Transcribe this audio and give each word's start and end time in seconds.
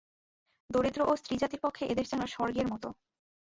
দরিদ্র 0.69 1.01
ও 1.05 1.13
স্ত্রীজাতির 1.15 1.63
পক্ষে 1.65 1.83
এদেশ 1.85 2.05
যেন 2.11 2.21
স্বর্গের 2.27 2.67
মত। 2.69 2.83